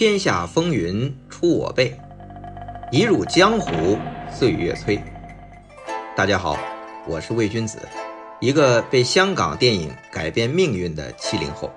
[0.00, 1.94] 天下风云出我辈，
[2.90, 3.98] 一入江湖
[4.32, 4.98] 岁月催。
[6.16, 6.58] 大家好，
[7.06, 7.78] 我是魏君子，
[8.40, 11.70] 一个被香港电影改变命运的七零后。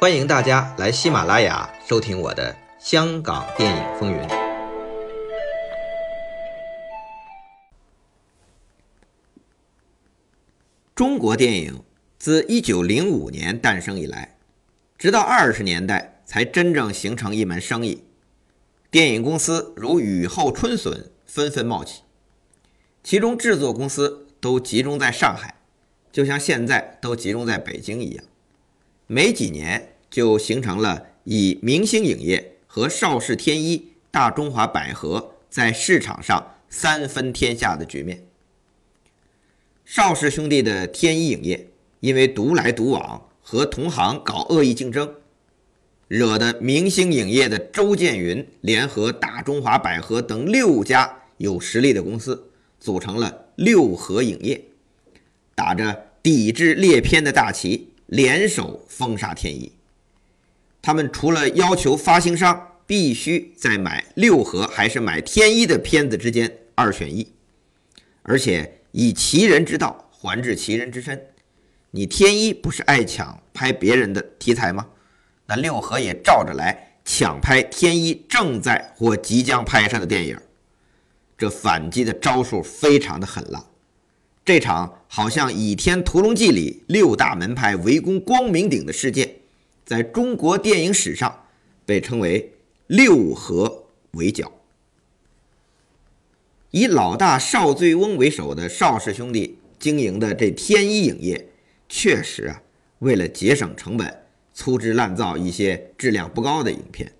[0.00, 4.18] 欢迎大家来喜马拉雅收听我的《香港电影风云》。
[10.94, 11.84] 中国电影
[12.18, 14.34] 自一九零五年诞生以来，
[14.96, 16.11] 直到二十年代。
[16.32, 18.04] 才真正形成一门生意，
[18.90, 22.04] 电影公司如雨后春笋纷纷冒起，
[23.04, 25.56] 其中制作公司都集中在上海，
[26.10, 28.24] 就像现在都集中在北京一样。
[29.06, 38.24] 没几年就形成了以明星影业和邵氏天一、大中华百合在市场上三分天下的局面。
[39.84, 41.68] 邵氏兄弟的天一影业
[42.00, 45.16] 因为独来独往，和同行搞恶意竞争。
[46.12, 54.62] 惹得明星影业的周建云联合大中华百合等六家有实力的公司，组成了六合影业，
[55.54, 59.72] 打着抵制劣片的大旗，联手封杀天一。
[60.82, 67.32] 他们除了要求发行商必须在买六合还是买天一的片子之间二选一，
[68.20, 71.28] 而且以其人之道还治其人之身。
[71.92, 74.88] 你天一不是爱抢拍别人的题材吗？
[75.52, 80.38] 那六合也照着来抢拍天一正在或即将拍摄的电影，
[81.36, 83.62] 这反击的招数非常的狠辣。
[84.46, 89.40] 这场好像《倚天屠龙记》里六大门派围攻光明顶的事件，
[89.84, 91.44] 在中国电影史上
[91.84, 92.54] 被称为
[92.88, 94.50] “六合围剿”。
[96.72, 101.46] 以老大邵醉翁为首的邵氏兄弟经营的这天一影业，
[101.90, 102.62] 确实啊，
[103.00, 104.21] 为了节省成本。
[104.54, 107.12] 粗制滥造一些质量不高的影片，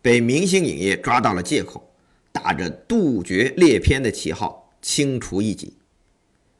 [0.00, 1.90] 被明星影业抓到了借口，
[2.32, 5.76] 打着杜绝劣片的旗号清除异己，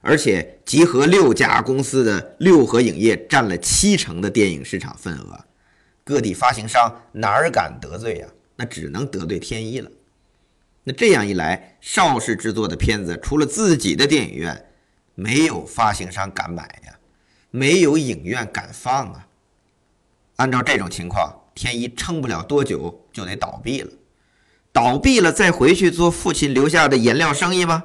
[0.00, 5.44] 而且集合六家公司的六合影业占了七成的电影市场份额，
[6.02, 8.28] 各地发行商哪儿敢得罪呀？
[8.56, 9.90] 那只能得罪天一了。
[10.84, 14.66] 那这样一来，邵氏制作的片子除了自己的电影院，
[15.14, 16.98] 没有发行商敢买呀，
[17.50, 19.28] 没有影院敢放啊。
[20.36, 23.90] 按照这种情况，天一撑不了多久就得倒闭了。
[24.72, 27.82] 倒闭了再回去做父亲留下的颜料生意吗？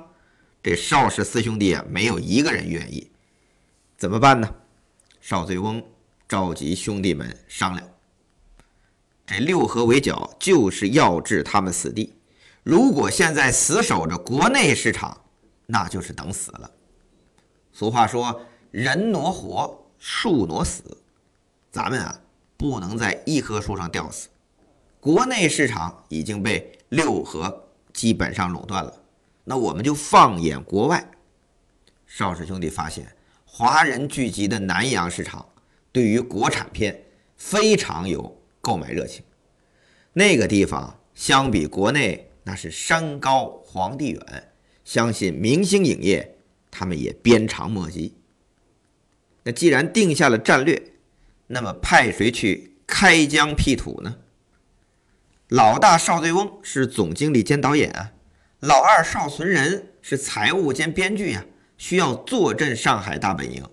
[0.61, 3.09] 这邵氏四兄弟啊，没有一个人愿意。
[3.97, 4.55] 怎么办呢？
[5.21, 5.81] 邵醉翁
[6.27, 7.87] 召集兄弟们商量。
[9.25, 12.13] 这六合围剿就是要置他们死地。
[12.63, 15.21] 如果现在死守着国内市场，
[15.65, 16.69] 那就是等死了。
[17.71, 18.41] 俗话说
[18.71, 20.97] ：“人挪活，树挪死。”
[21.71, 22.20] 咱们啊。
[22.61, 24.29] 不能在一棵树上吊死，
[24.99, 29.01] 国内市场已经被六合基本上垄断了，
[29.45, 31.09] 那我们就放眼国外。
[32.05, 35.43] 邵氏兄弟发现，华人聚集的南洋市场
[35.91, 37.03] 对于国产片
[37.35, 39.23] 非常有购买热情，
[40.13, 44.53] 那个地方相比国内那是山高皇帝远，
[44.85, 46.37] 相信明星影业
[46.69, 48.13] 他们也鞭长莫及。
[49.41, 50.79] 那既然定下了战略。
[51.51, 54.17] 那么派谁去开疆辟土呢？
[55.49, 58.13] 老大邵醉翁是总经理兼导演啊，
[58.61, 61.43] 老二邵存仁是财务兼编剧呀，
[61.77, 63.63] 需要坐镇上海大本营。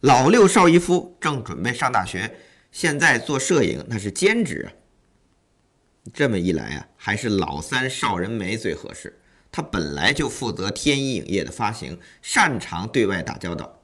[0.00, 2.36] 老六邵逸夫正准备上大学，
[2.70, 4.68] 现在做摄影那是兼职啊。
[6.12, 9.18] 这么一来啊，还是老三邵仁梅最合适，
[9.50, 13.80] 他本来就负责天一影业的发行，擅长对外打交道。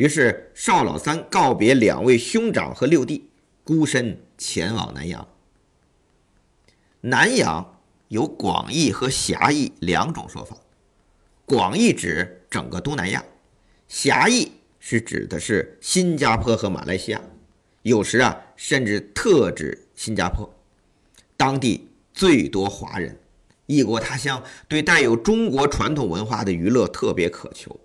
[0.00, 3.28] 于是邵老三告别两位兄长和六弟，
[3.62, 5.28] 孤身前往南阳。
[7.02, 10.56] 南阳有广义和狭义两种说法，
[11.44, 13.22] 广义指整个东南亚，
[13.88, 17.20] 狭义是指的是新加坡和马来西亚，
[17.82, 20.50] 有时啊甚至特指新加坡，
[21.36, 23.20] 当地最多华人，
[23.66, 27.78] 异国他乡对带有中国传统文化的娱乐特别渴求。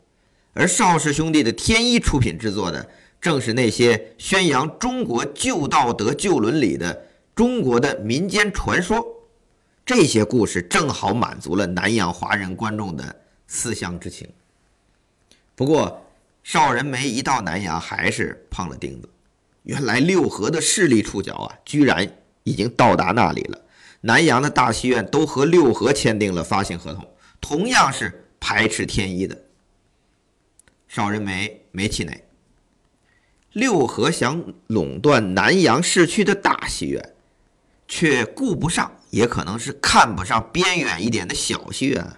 [0.55, 9.05] 而邵氏兄弟的天一出品制作的，正是那些宣扬中国旧道德、旧伦理的中国的民间传说。
[9.85, 13.15] 这些故事正好满足了南洋华人观众的
[13.47, 14.27] 思乡之情。
[15.55, 16.05] 不过，
[16.41, 19.09] 邵仁梅一到南洋，还是碰了钉子。
[19.63, 22.09] 原来六合的势力触角啊，居然
[22.43, 23.61] 已经到达那里了。
[24.01, 27.05] 南洋的大戏院都和六合签订了发行合同，
[27.41, 29.37] 同样是排斥天一的。
[30.95, 32.23] 邵仁梅没气馁。
[33.51, 37.15] 六合想垄断南阳市区的大戏院，
[37.85, 42.15] 却顾不上，也可能是看不上边远一点的小戏院。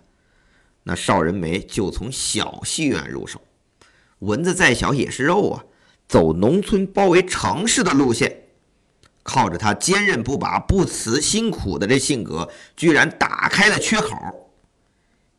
[0.83, 3.41] 那邵仁梅就从小戏院入手，
[4.19, 5.65] 蚊子再小也是肉啊，
[6.07, 8.43] 走农村包围城市的路线，
[9.23, 14.51] 靠着他坚韧不拔、不辞辛苦的这性格，居然打开了缺口。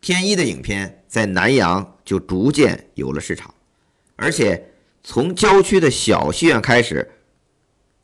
[0.01, 3.53] 天一的影片在南阳就逐渐有了市场，
[4.15, 4.71] 而且
[5.03, 7.11] 从郊区的小戏院开始，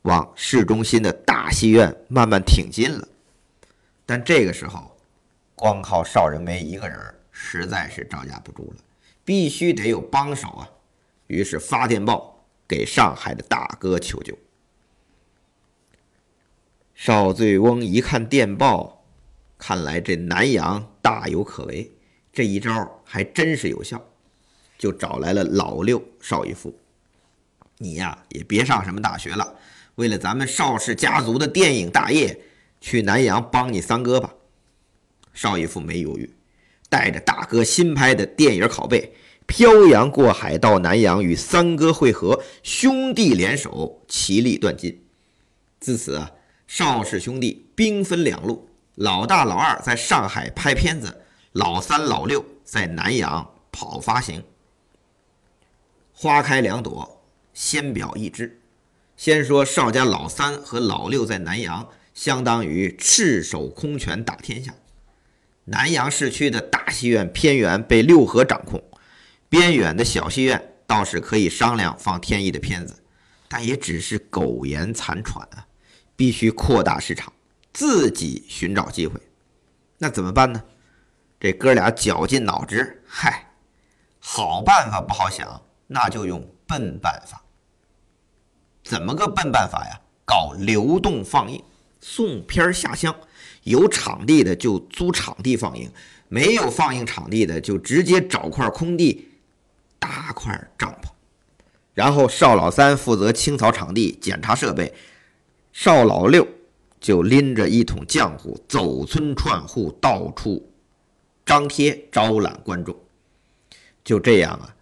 [0.01, 3.07] 往市中心的大戏院慢慢挺进了。
[4.05, 4.97] 但这个时候，
[5.55, 6.97] 光靠邵仁梅一个人。
[7.37, 8.81] 实在是招架不住了，
[9.25, 10.69] 必须得有帮手啊！
[11.27, 14.33] 于是发电报给上海的大哥求救。
[16.93, 19.03] 邵醉翁一看电报，
[19.57, 21.91] 看来这南阳大有可为，
[22.35, 24.05] 这一招还真是有效，
[24.77, 26.77] 就找来了老六邵逸夫。
[27.77, 29.55] 你呀，也别上什么大学了，
[29.95, 32.41] 为了咱们邵氏家族的电影大业，
[32.81, 34.33] 去南阳帮你三哥吧。
[35.33, 36.29] 邵逸夫没犹豫。
[36.87, 39.15] 带着大哥新拍的电影拷贝，
[39.47, 45.03] 漂洋过海到南阳与三哥会合，兄弟联手，其利断金。
[45.79, 46.31] 自此啊，
[46.67, 51.24] 邵氏兄弟兵分两路，老大老二在上海拍片子，
[51.55, 54.43] 老三老六在南阳跑发行。
[56.11, 57.23] 花开两朵，
[57.53, 58.59] 先表一枝。
[59.15, 64.75] 先说邵家老三和老六在南阳，相当于赤手空拳打天下。
[65.63, 68.83] 南阳市区的大戏院偏远被六合掌控，
[69.47, 73.01] 边远的小戏院倒是可以商量放天意的片子，
[73.47, 75.65] 但也只是苟延残喘啊！
[76.17, 77.31] 必须扩大市场，
[77.71, 79.21] 自己寻找机会。
[79.99, 80.61] 那怎么办呢？
[81.45, 83.51] 这哥俩绞尽脑汁，嗨，
[84.19, 87.39] 好办法不好想，那就用笨办法。
[88.83, 90.01] 怎么个笨办法呀？
[90.25, 91.63] 搞流动放映，
[92.01, 93.15] 送片下乡。
[93.61, 95.87] 有场地的就租场地放映，
[96.29, 99.29] 没有放映场地的就直接找块空地
[99.99, 101.09] 搭块帐篷，
[101.93, 104.91] 然后邵老三负责清扫场地、检查设备，
[105.71, 106.47] 邵老六
[106.99, 110.71] 就拎着一桶浆糊走村串户，到处
[111.45, 112.97] 张贴招揽观众。
[114.03, 114.75] 就这样啊，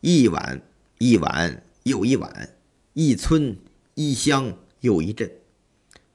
[0.00, 0.60] 一晚
[0.98, 2.56] 一晚又一晚，
[2.92, 3.56] 一村
[3.94, 5.30] 一乡又一镇，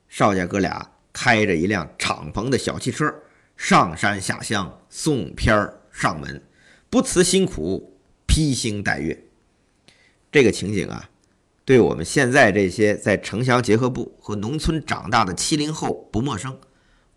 [0.08, 0.92] 邵家哥俩。
[1.12, 3.14] 开着一辆敞篷的小汽车，
[3.58, 6.42] 上山下乡送片儿上门，
[6.90, 9.26] 不辞辛苦，披星戴月。
[10.32, 11.10] 这个情景啊，
[11.66, 16.58] 对我们现在这些在城乡结合部和农村长大的七零后不陌生。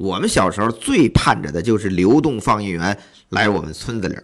[0.02, 4.18] 我们小时候最盼着的就是流动放映员来我们村子里，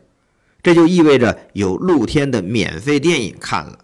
[0.60, 3.78] 这就意味着有露天的免费电影看了。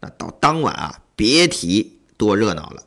[0.00, 2.82] 那到当晚啊，别提多热闹了。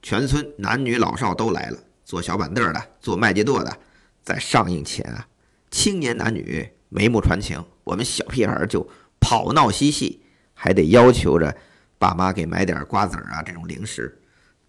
[0.00, 3.76] 全村男女老少都来了，坐小板凳的，坐麦秸垛的，
[4.24, 5.28] 在上映前啊，
[5.70, 8.88] 青年男女眉目传情，我们小屁孩就
[9.20, 10.22] 跑闹嬉戏，
[10.54, 11.54] 还得要求着
[11.98, 14.18] 爸妈给买点瓜子啊这种零食。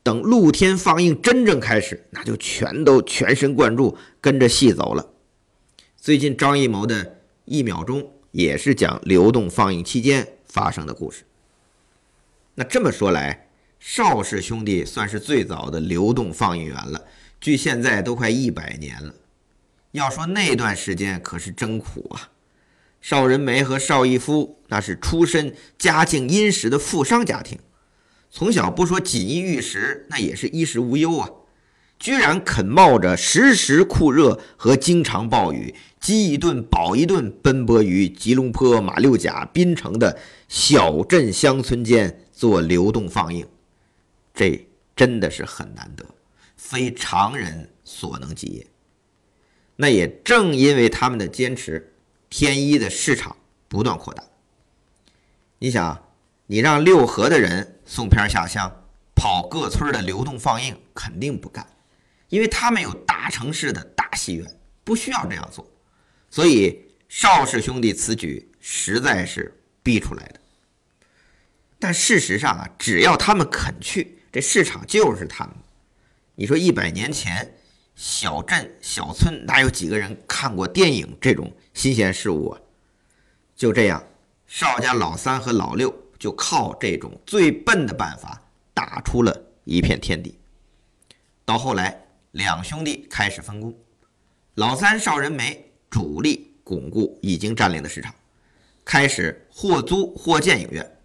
[0.04, 5.10] 等露天放映真正开始，那就全都全神贯注跟着戏走了。
[5.98, 11.24] 最近张艺谋的一秒钟也是讲流动放映期间发生的故事。
[12.56, 13.48] 那这么说来。
[13.86, 17.06] 邵氏兄弟算是最早的流动放映员了，
[17.42, 19.13] 距现在都快一百年了。
[19.92, 22.32] 要说那段时间可是真苦啊！
[23.01, 27.60] 邵仁梅和邵逸夫那是出身家境殷实的富商家庭，
[28.36, 31.30] 从小不说锦衣玉食，那也是衣食无忧啊。
[32.00, 43.48] 居然肯冒着时时酷热和经常暴雨，饥一顿饱一顿，奔波于吉隆坡、马六甲、槟城的小镇乡村间做流动放映。
[44.34, 46.04] 这真的是很难得，
[46.58, 48.66] 非常人所能及也。
[49.75, 51.94] 那也正因为他们的坚持，
[52.32, 53.38] 天一的市场
[53.68, 54.24] 不断扩大。
[55.60, 56.04] 你想，
[56.53, 58.72] 你让六合的人送片下乡，
[59.15, 61.65] 跑各村的流动放映，肯定不干，
[62.29, 65.67] 因为他们有大城市的大戏院，不需要这样做。
[66.29, 66.79] 所以
[67.10, 70.39] 邵氏兄弟此举实在是逼出来的。
[71.79, 74.19] 但事实上啊，只要他们肯去。
[74.31, 75.55] 这市场就是他们。
[76.36, 77.51] 你说一百年前，
[77.95, 82.62] 小镇小村哪有几个人看过电影这种新鲜事物啊？
[83.55, 84.03] 就这样，
[84.45, 85.91] 邵家老三和老六
[86.24, 88.42] 就靠这种最笨的办法
[88.74, 90.39] 打出了一片天地。
[91.44, 92.01] 到后来，
[92.32, 93.77] 两兄弟开始分工，
[94.53, 98.15] 老三邵仁梅主力巩固已经占领的市场，
[98.86, 100.98] 开始或租或建影院。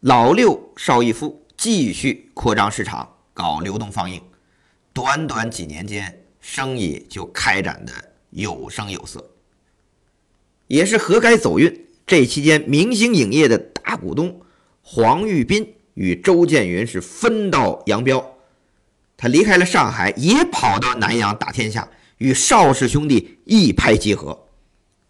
[0.00, 1.42] 老六邵逸夫。
[1.56, 4.22] 继续扩张市场，搞流动放映，
[4.92, 7.92] 短短几年间，生意就开展的
[8.28, 9.30] 有声有色。
[10.66, 14.40] 也是何该走运，这期间明星影业的大股东
[14.80, 18.24] 黄玉斌与周建云是分道扬镳，
[19.16, 24.46] 他离开了上海，也跑到南洋打天下，与邵氏兄弟一拍即合。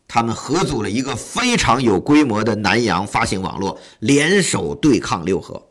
[0.09, 5.71] 他们合组了一个非常有规模的南洋发行网络，联手对抗六合。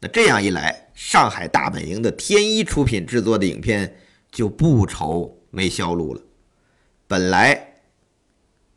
[0.00, 3.96] 那这样一来，上海大本营的天一出品制作的影片
[4.30, 6.20] 就不愁没销路了。
[7.06, 7.71] 本来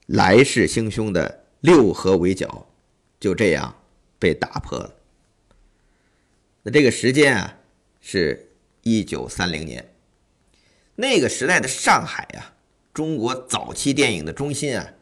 [0.08, 2.68] 来势汹汹的六合围剿
[3.20, 3.82] 就这样
[4.20, 4.96] 被打破了。
[6.64, 7.58] 那这个时间啊，
[8.02, 9.94] 是一九三零年，
[10.96, 12.54] 那个时代的上海呀。
[12.94, 14.94] 中国早期电影的中心啊，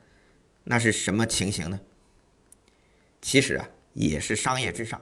[0.64, 1.80] 那是什么情形呢？
[3.22, 5.00] 其实啊，也是商业至上。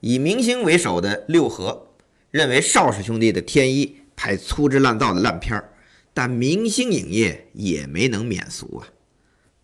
[0.00, 1.88] 以明星为首的六合
[2.30, 5.74] 认为邵氏兄弟的天一拍粗制滥造的烂片儿，
[6.14, 8.88] 但明星影业也没能免俗啊。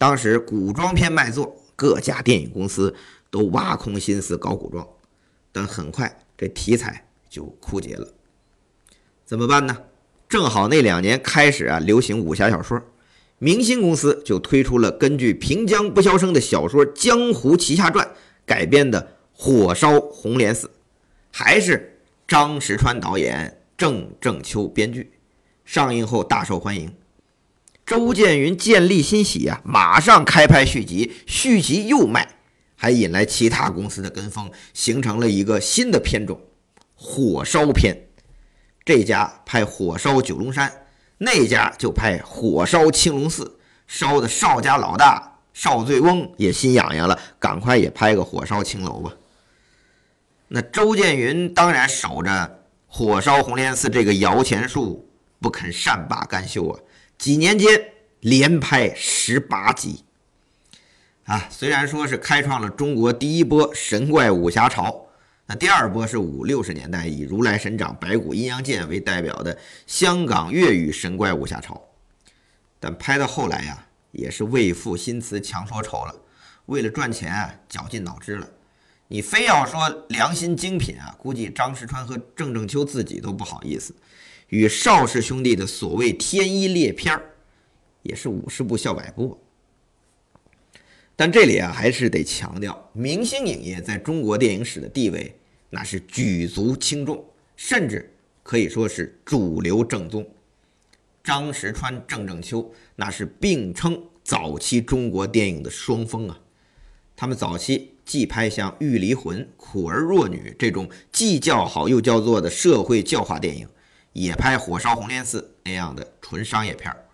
[0.03, 2.93] 当时古装片卖座，各家电影公司
[3.31, 4.85] 都挖空心思搞古装，
[5.53, 8.09] 但很快这题材就枯竭了。
[9.25, 9.79] 怎么办呢？
[10.29, 12.83] 正好那两年开始啊，流行武侠小说，
[13.39, 18.05] 明星公司就推出了根据平江不肖生的小说《江湖奇侠传》
[18.45, 19.01] 改编的
[19.33, 20.67] 《火烧红莲寺》，
[21.31, 25.13] 还是张石川导演、郑正秋编剧，
[25.65, 26.93] 上映后大受欢迎。
[27.85, 32.37] 周建云见利欣喜啊，马上开拍续集，续集又卖，
[32.77, 36.41] 还引来其他公司的跟风，形成了一个新的片种——
[36.95, 38.09] 火烧片。
[38.85, 40.73] 这家拍火烧九龙山，
[41.19, 49.13] 那家就拍火烧青龙寺，烧的邵家老大邵醉翁也心痒痒了，赶快也拍个火烧青楼吧。
[50.49, 55.09] 那周建云当然守着火烧红莲寺这个摇钱树
[55.41, 56.81] 不肯善罢甘休啊，
[57.23, 60.03] 几年间连拍十八集。
[61.23, 65.07] 啊，虽然说是开创了中国第一波神怪武侠潮。
[65.47, 71.81] 那第二波是五六十年代以如来神掌、白骨阴阳剑为代表的香港粤语神怪武侠潮，
[72.81, 76.13] 但拍到后来呀，也是为赋新词强说愁了。
[76.67, 78.49] 为了赚钱啊，绞尽脑汁了。
[79.07, 83.95] 你非要说良心精品啊，估计张石川和郑正秋自己都不好意思。
[84.53, 87.23] 与邵氏兄弟的所谓天一列片儿，
[88.03, 89.39] 也是五十部笑百部。
[91.17, 95.35] 但这里啊，还是得强调，明星影业在中国电影史的地位，
[95.71, 97.25] 那是举足轻重，
[97.57, 100.31] 甚至可以说是主流正宗。
[101.25, 106.39] 张石川、郑正秋那是并称早期中国电影的双峰啊。
[107.17, 113.67] 他们早期既拍像《玉离魂》《苦儿弱女》这种既叫好又叫座的社会教化电影，
[114.13, 117.05] 也拍《火烧红莲寺》那样的纯商业片儿。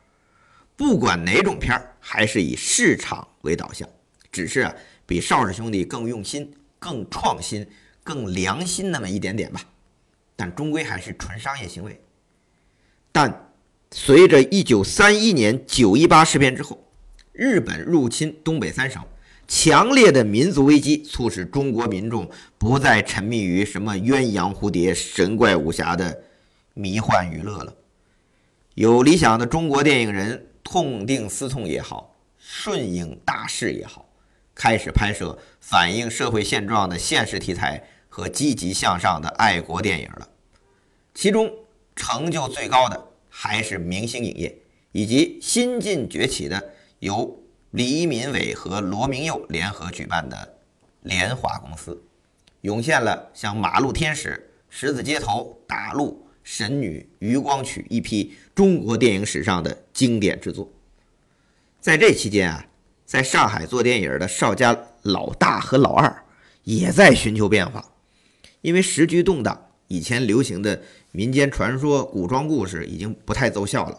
[0.76, 3.88] 不管哪种片儿，还是以市场为导向。
[4.31, 4.75] 只是啊，
[5.07, 7.67] 比邵氏兄弟更用心、更创新、
[8.05, 9.61] 更良心那么一点点吧，
[10.37, 12.00] 但终归还是纯商业行为。
[13.11, 13.50] 但
[13.90, 16.85] 随着1931年九一八事变之后，
[17.33, 19.02] 日本入侵东北三省，
[19.49, 26.23] 强烈的民族危机促使中国民众不再沉迷于什么鸳鸯蝴蝶、神怪武侠的
[26.78, 27.75] 迷幻娱乐了。
[28.75, 34.08] 有理想的中国电影人痛定思痛也好，顺应大势也好。
[34.54, 40.28] 开始拍摄反映社会现状的现实题材和积极向上的爱国电影了，
[41.14, 41.52] 其中
[41.97, 44.56] 成就最高的还是明星影业
[44.92, 50.56] 以及新晋崛起的由李敏伟和罗明佑联合举办的
[51.02, 52.02] 联华公司，
[52.61, 54.30] 涌现了像《马路天使》
[54.68, 60.73] 《十字街头》《打路》《神女》《余光曲》一批中国电影史上的经典之作。
[61.78, 62.64] 在这期间啊。
[63.05, 66.25] 在上海做电影的邵家老大和老二
[66.64, 67.83] 也在寻求变化，
[68.61, 73.99] 因为时局动荡，以前流行的民间传说、古装故事已经不太奏效了。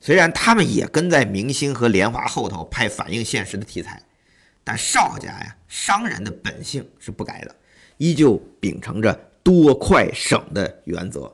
[0.00, 4.02] 虽然他们也跟在明星和联华后头拍反映现实的题材，
[4.64, 7.54] 但邵家呀，商人的本性是不改的，
[7.98, 11.30] 依旧秉承着多快省的原则。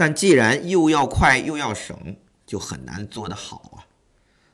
[0.00, 2.16] 但既然又要快又要省，
[2.46, 3.84] 就很难做得好啊。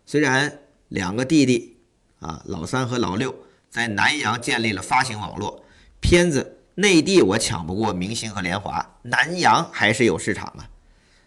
[0.04, 1.74] 虽然两个弟弟。
[2.18, 5.62] 啊，老三和老六在南阳建立了发行网络，
[6.00, 10.70] 片子内地我抢不过明星和联华，南阳还是有市场啊。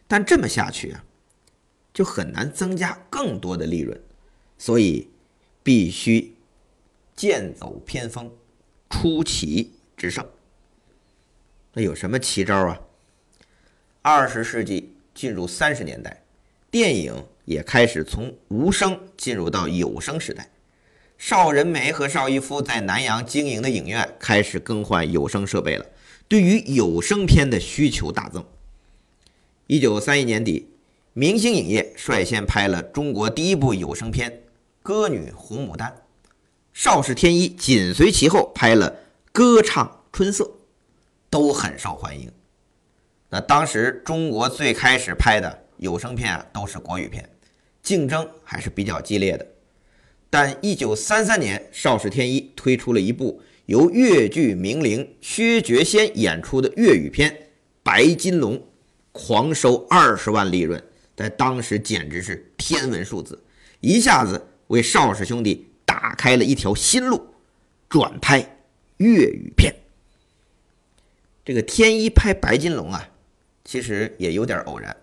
[0.07, 1.05] 但这么下去啊，
[1.93, 4.01] 就很难增加更多的利润，
[4.57, 5.07] 所以
[5.61, 6.35] 必须
[7.15, 8.29] 剑走偏锋，
[8.89, 10.27] 出奇制胜。
[11.73, 12.81] 那有什么奇招啊？
[14.01, 16.23] 二十世纪进入三十年代，
[16.71, 17.13] 电影
[17.43, 20.49] 也开始从无声进入到有声时代。
[21.17, 25.85] 邵仁梅和邵逸夫在南阳经营的影院开始更换有声设备了，
[26.29, 28.45] 对于有声片的需求大增。
[29.67, 30.69] 一九三一年底，
[31.11, 34.31] 明星影业率先拍了中国第一部有声片
[34.81, 35.89] 《歌女红牡丹》，
[36.71, 38.91] 邵氏天一紧随其后拍了
[39.33, 40.45] 《歌唱春色》，
[41.29, 42.31] 都很受欢迎。
[43.29, 47.29] 那当时中国最开始拍的有声片啊，都是国语片，
[47.83, 49.45] 竞争还是比较激烈的。
[50.31, 57.31] 但一九三三年，邵氏天一推出了一部由粤剧名伶薛觉先演出的粤语片
[57.83, 58.57] 《白金龙》，
[59.11, 60.83] 狂收二十万利润，
[61.15, 63.43] 在当时简直是天文数字，
[63.79, 67.33] 一下子为邵氏兄弟打开了一条新路，
[67.87, 68.57] 转拍
[68.97, 69.73] 粤语片。
[71.45, 73.09] 这个天一拍《白金龙》啊，
[73.69, 74.97] 其实也有点偶然。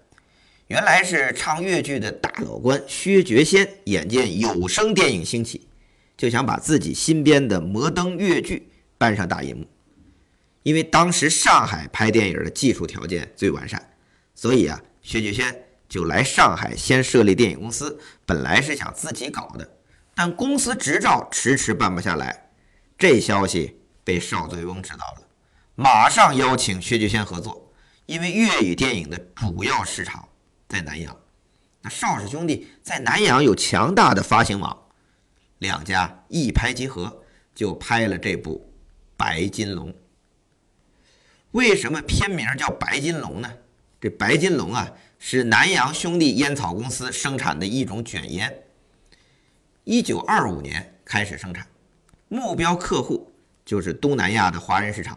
[0.67, 5.69] 原来是唱越剧的大老官薛觉先，眼见有声电影兴起，
[6.17, 8.69] 就想把自己新编的摩登越剧
[8.99, 9.69] 搬上大银幕。
[10.65, 13.95] 因为当时上海拍电影的技术条件最完善，
[14.35, 18.01] 所以啊，薛觉先就来上海先设立电影公司。
[18.25, 19.77] 本来是想自己搞的，
[20.13, 22.51] 但公司执照迟迟办不下来。
[22.99, 25.29] 这消息被邵醉翁知道了，
[25.77, 27.66] 马上邀请薛觉先合作，
[28.07, 30.29] 因为粤语电影的主要市场。
[30.69, 31.17] 在南阳，
[31.81, 34.77] 那邵氏兄弟在南阳有强大的发行网，
[35.59, 37.23] 两家一拍即合，
[37.55, 38.69] 就拍了这部
[39.17, 39.93] 《白金龙》。
[41.53, 43.49] 为什么片名叫《白金龙》呢？
[44.01, 48.65] 这白金龙啊，是南阳兄弟烟草公司生产的一种卷烟，
[49.85, 51.65] 一九二五年开始生产，
[52.27, 53.33] 目标客户
[53.65, 55.17] 就是东南亚的华人市场。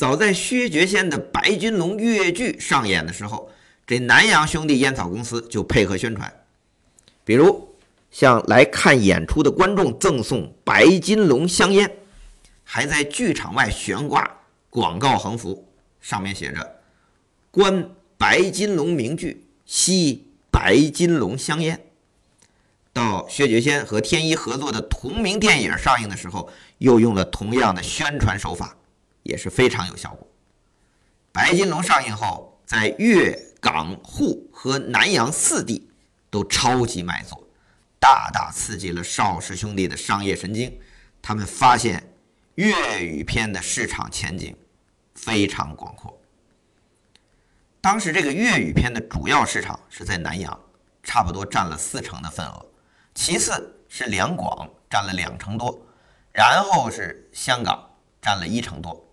[0.00, 3.50] 早在薛觉先的《白金龙》粤剧上演的时候。
[3.86, 6.32] 这南阳兄弟烟草公司就配合宣传，
[7.22, 7.76] 比如
[8.10, 11.90] 向来看演出的观众赠送白金龙香烟，
[12.64, 14.38] 还在剧场外悬挂
[14.70, 15.68] 广告横幅，
[16.00, 16.76] 上面写着
[17.52, 21.78] “观白金龙名剧，吸白金龙香烟”。
[22.94, 26.48] 到薛觉先和天一合作的同名电影上映的时候，
[26.78, 28.76] 又用了同样的宣传手法，
[29.22, 30.26] 也是非常有效果。
[31.32, 33.46] 白金龙上映后，在粤。
[33.62, 35.86] 港沪和南阳四地
[36.30, 37.46] 都超级卖座，
[37.98, 40.80] 大大刺激了邵氏兄弟的商业神经。
[41.20, 42.02] 他们发现
[42.54, 44.56] 粤语片的市场前景
[45.14, 46.18] 非常广阔。
[47.82, 50.58] 当时这个粤语片的主要市场是在南阳，
[51.02, 52.64] 差不多占了四成的份额，
[53.14, 55.78] 其次是两广占了两成多，
[56.32, 57.90] 然后是香港
[58.22, 59.06] 占了一成多。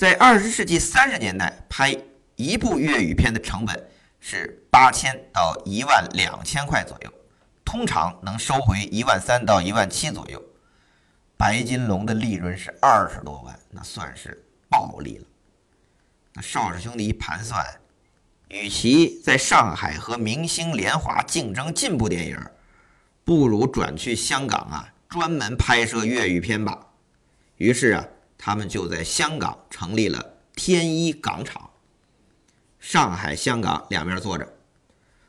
[0.00, 1.94] 在二十世纪三十年代拍。
[2.36, 7.12] 一部粤语片的成本是八千到一万两千块左右，
[7.66, 10.42] 通常能收回一万三到一万七左右。
[11.36, 15.26] 白金龙的利润是二十多万，那算是暴利了。
[16.32, 17.62] 那邵氏兄弟一盘算，
[18.48, 22.38] 与其在上海和明星联华竞争进步电影，
[23.22, 26.86] 不如转去香港啊，专门拍摄粤语片吧。
[27.56, 28.08] 于是啊，
[28.42, 31.68] 他们就在香港成立了天一港厂。
[32.78, 34.50] 上海、香港两边坐着，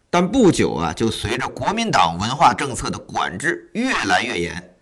[0.09, 4.75] 但不久啊，就随着国民党文化政策的管制越来越严，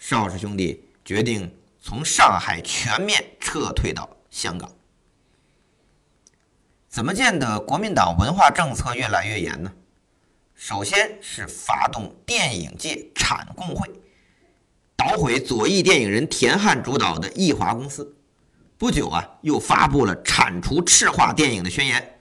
[0.00, 1.48] 邵氏兄弟决定
[1.80, 4.68] 从上海全面撤退到香港。
[6.88, 9.72] 怎么见得国民党文化政策越来越严呢？
[10.56, 13.88] 首先是发动电影界产共会，
[14.96, 18.16] 捣毁左翼电影人田汉主导的艺华公司。
[18.78, 22.12] 不久啊，又发布了铲除赤化电影的宣言。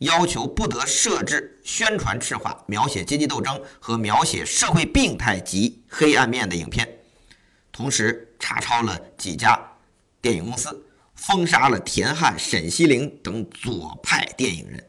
[0.00, 6.86] 要求不得设置宣传赤化、描写阶级斗争和描写社会病态及黑暗面的影片，
[7.72, 9.58] 同时查抄了几家
[10.20, 14.84] 电影公司，封杀了田汉、沈西陵等左派电影人。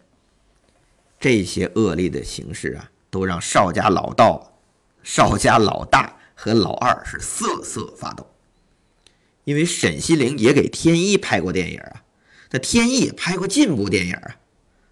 [1.17, 4.59] 这些恶劣的形势啊，都让邵家老道、
[5.03, 8.31] 邵家老大和老二是瑟瑟发抖。
[9.43, 12.03] 因为沈西凌也给天一拍过电影啊，
[12.51, 14.37] 那天一也拍过进步电影啊。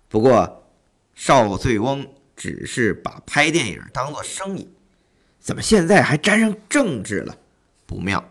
[0.10, 0.70] 不过，
[1.14, 4.70] 邵醉翁只是把拍电影当做生意，
[5.40, 7.38] 怎么现在还沾上政治了？
[7.86, 8.30] 不妙，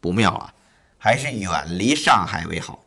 [0.00, 0.54] 不妙啊！
[0.98, 2.84] 还是远离上海为好。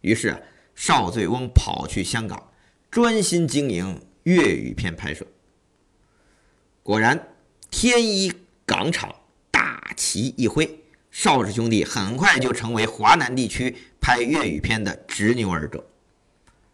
[0.00, 0.42] 于是，
[0.74, 2.50] 邵醉翁跑去香港，
[2.90, 5.26] 专心经营粤语片拍摄。
[6.82, 7.28] 果然，
[7.70, 8.32] 天一
[8.66, 9.14] 港厂
[9.50, 10.68] 大旗一挥，
[11.12, 15.86] 邵氏兄弟很快就成为华南地区拍粤语片的执牛耳者。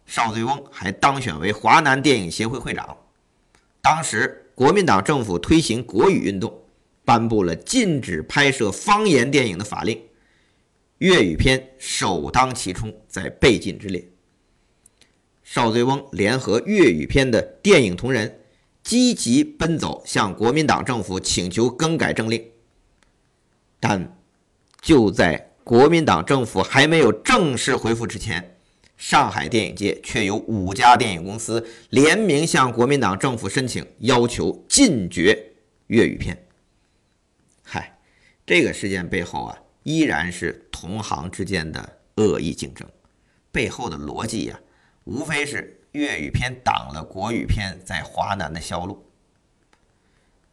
[0.07, 2.97] 邵醉翁还当选为华南电影协会会长。
[3.83, 6.63] 当时国民党政府推行国语运动，
[7.05, 10.01] 颁布了禁止拍摄方言电影的法令，
[10.99, 14.03] 粤语片首当其冲，在被禁之列。
[15.43, 18.41] 邵醉翁联合粤语片的电影同仁，
[18.83, 22.45] 积极奔走向国民党政府请求更改政令。
[23.79, 24.16] 但
[24.81, 28.57] 就在国民党政府还没有正式回复之前，
[28.97, 35.53] 上海电影界却有五家电影公司联名向国民党政府申请，要求禁绝
[35.88, 36.47] 粤语片。
[37.62, 37.99] 嗨，
[38.47, 42.88] 这个事件背后啊，依然是同行之间的恶意竞争，
[43.51, 44.61] 背后的逻辑呀。
[45.05, 49.05] 无非是粤语片挡了国语片在华南的销路。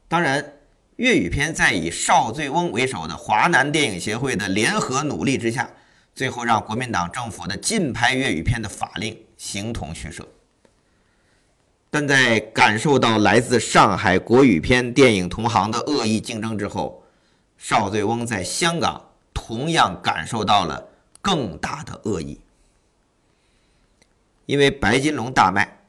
[0.08, 0.54] 当然，
[0.98, 5.70] 粤语片在以邵醉翁为首的华南电影协会的联合努力之下，
[6.14, 10.28] 最后让国民党政府的禁拍粤语片的法令形同虚设。
[11.90, 17.04] 但在感受到来自上海国语片电影同行的恶意竞争之后，
[17.58, 19.02] 邵醉翁在香港
[19.34, 20.88] 同样感受到了
[21.22, 22.40] 更大的恶意。
[24.50, 25.84] 因为白金龙大卖，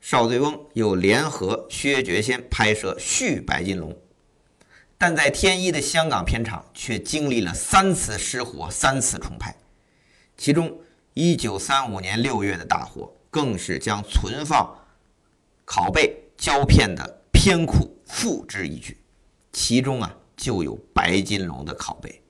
[0.00, 3.98] 邵醉翁又联合薛觉先拍摄续白金龙，
[4.96, 9.52] 但在天一的香港片场却经历了三次失火、三次重拍，
[10.36, 10.72] 其中
[11.16, 14.72] 1935年6月的大火更是将存放
[15.66, 18.96] 拷贝胶片的片库付之一炬，
[19.52, 22.22] 其中啊就有白金龙的拷贝，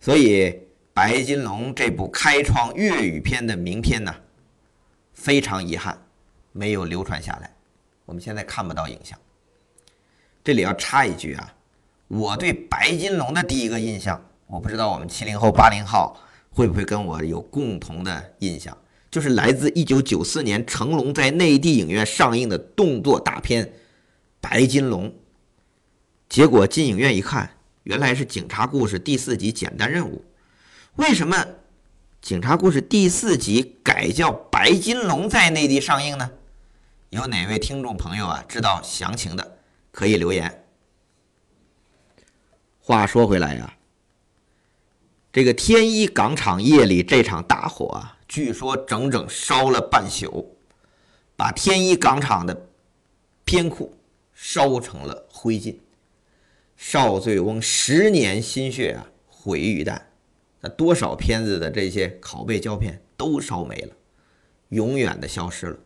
[0.00, 0.58] 所以
[0.94, 4.14] 白金龙这部开创粤语片的名片呢。
[5.18, 6.00] 非常遗憾，
[6.52, 7.52] 没有流传下来。
[8.04, 9.18] 我们现在看不到影像。
[10.44, 11.54] 这里要插一句啊，
[12.06, 16.16] 我对白金龙的第一个印象，我不知道我们七零后、八零后
[16.50, 18.78] 会不会跟我有共同的印象，
[19.10, 23.66] 就是来自一九九四年成龙在内地影院上映的动作大片
[24.40, 25.10] 《白金龙》。
[26.28, 27.50] 结果进影院一看，
[27.82, 30.24] 原来是《警察故事》第四集《简单任务》。
[31.02, 31.44] 为什么？
[32.20, 36.30] 警察故事第四集改叫《白金龙》在内地上映呢？
[37.10, 39.58] 有哪位听众朋友啊知道详情的，
[39.92, 40.64] 可以留言。
[42.80, 43.74] 话说回来呀，
[45.32, 50.58] 这个天一港厂夜里这场大火啊，据说整整烧了半宿，
[51.34, 52.68] 把天一港厂的
[53.44, 53.96] 片库
[54.34, 55.76] 烧成了灰烬，
[56.76, 60.02] 邵醉翁十年心血啊毁于一旦。
[60.60, 63.92] 那多少片子的这些拷贝胶片都烧没了，
[64.70, 65.78] 永远的消失了。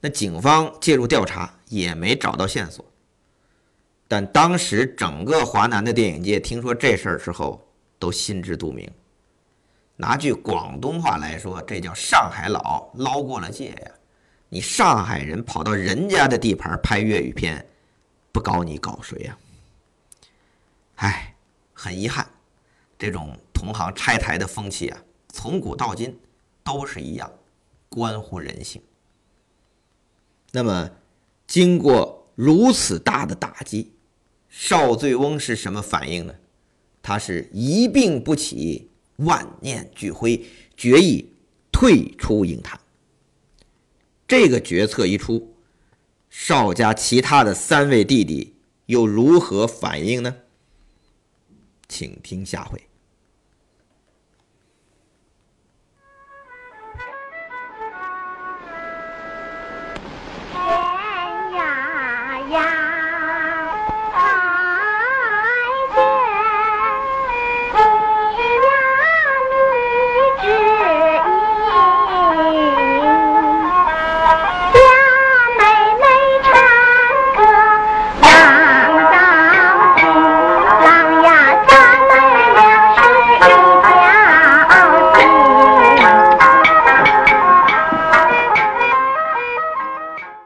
[0.00, 2.84] 那警方介入调查也没找到线索。
[4.06, 8.90] 但当时整个华南的电影界听说这事儿之后，都心知肚明。
[9.96, 13.90] 拿句广东话来说，这叫上海佬捞过了界呀！
[14.48, 17.66] 你上海人跑到人家的地盘拍粤语片，
[18.32, 19.36] 不搞你搞谁呀？
[20.94, 21.34] 唉，
[21.74, 22.26] 很遗憾，
[22.96, 23.36] 这种。
[23.58, 26.16] 同行拆台的风气啊，从古到今
[26.62, 27.28] 都是一样，
[27.88, 28.80] 关乎人性。
[30.52, 30.88] 那么，
[31.44, 33.94] 经过如此大的打击，
[34.48, 36.36] 邵醉翁是什么反应呢？
[37.02, 41.32] 他是一病不起，万念俱灰，决意
[41.72, 42.78] 退出影坛。
[44.28, 45.56] 这个决策一出，
[46.30, 48.54] 邵家其他的三位弟弟
[48.86, 50.36] 又如何反应呢？
[51.88, 52.87] 请听下回。